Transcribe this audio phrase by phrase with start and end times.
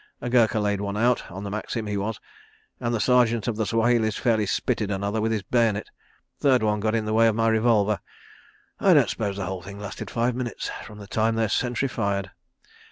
[0.19, 4.47] A Gurkha laid one out—on the Maxim, he was—and the Sergeant of the Swahilis fairly
[4.47, 5.91] spitted another with his bayonet....
[6.39, 7.99] Third one got in the way of my revolver...
[8.79, 12.31] I don't s'pose the whole thing lasted five minutes from the time their sentry fired.